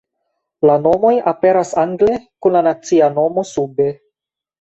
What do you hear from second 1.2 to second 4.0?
aperas angle kun la nacia nomo sube.